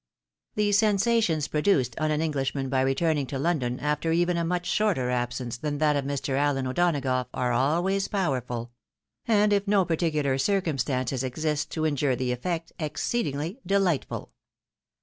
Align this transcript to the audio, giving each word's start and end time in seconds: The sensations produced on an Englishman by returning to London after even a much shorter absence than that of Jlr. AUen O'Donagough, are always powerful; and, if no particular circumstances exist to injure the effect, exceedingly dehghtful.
The 0.55 0.71
sensations 0.71 1.47
produced 1.47 1.93
on 1.99 2.09
an 2.09 2.21
Englishman 2.21 2.69
by 2.69 2.81
returning 2.81 3.27
to 3.27 3.37
London 3.37 3.79
after 3.79 4.11
even 4.11 4.35
a 4.35 4.43
much 4.43 4.65
shorter 4.65 5.11
absence 5.11 5.57
than 5.57 5.77
that 5.77 5.95
of 5.95 6.05
Jlr. 6.05 6.37
AUen 6.39 6.67
O'Donagough, 6.67 7.27
are 7.35 7.51
always 7.51 8.07
powerful; 8.07 8.71
and, 9.27 9.53
if 9.53 9.67
no 9.67 9.85
particular 9.85 10.39
circumstances 10.39 11.23
exist 11.23 11.69
to 11.73 11.85
injure 11.85 12.15
the 12.15 12.31
effect, 12.31 12.71
exceedingly 12.79 13.59
dehghtful. 13.67 14.29